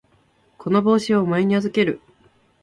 [0.57, 2.01] この帽子をお前に預ける。